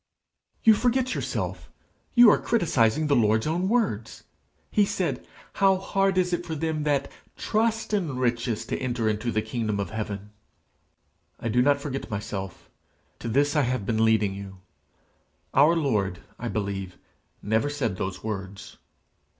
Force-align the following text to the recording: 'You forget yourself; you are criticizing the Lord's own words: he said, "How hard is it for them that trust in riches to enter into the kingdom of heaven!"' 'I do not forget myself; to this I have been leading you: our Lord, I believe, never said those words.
'You 0.63 0.73
forget 0.73 1.13
yourself; 1.13 1.69
you 2.15 2.31
are 2.31 2.39
criticizing 2.41 3.05
the 3.05 3.15
Lord's 3.15 3.45
own 3.45 3.69
words: 3.69 4.23
he 4.71 4.83
said, 4.83 5.27
"How 5.53 5.77
hard 5.77 6.17
is 6.17 6.33
it 6.33 6.43
for 6.43 6.55
them 6.55 6.85
that 6.85 7.11
trust 7.37 7.93
in 7.93 8.17
riches 8.17 8.65
to 8.65 8.77
enter 8.79 9.07
into 9.07 9.31
the 9.31 9.43
kingdom 9.43 9.79
of 9.79 9.91
heaven!"' 9.91 10.31
'I 11.39 11.49
do 11.49 11.61
not 11.61 11.79
forget 11.79 12.09
myself; 12.09 12.67
to 13.19 13.27
this 13.29 13.55
I 13.55 13.61
have 13.61 13.85
been 13.85 14.03
leading 14.03 14.33
you: 14.33 14.57
our 15.53 15.75
Lord, 15.75 16.17
I 16.39 16.47
believe, 16.47 16.97
never 17.43 17.69
said 17.69 17.97
those 17.97 18.23
words. 18.23 18.77